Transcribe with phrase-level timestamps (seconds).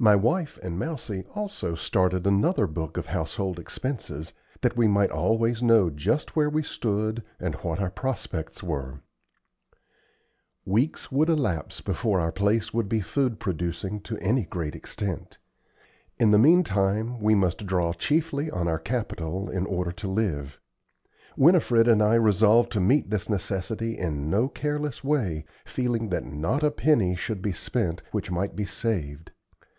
[0.00, 5.60] My wife and Mousie also started another book of household expenses, that we might always
[5.60, 9.00] know just where we stood and what our prospects were.
[10.64, 15.38] Weeks would elapse before our place would be food producing to any great extent.
[16.16, 20.60] In the meantime we must draw chiefly on our capital in order to live.
[21.36, 26.62] Winifred and I resolved to meet this necessity in no careless way, feeling that not
[26.62, 29.32] a penny should be spent which might be saved.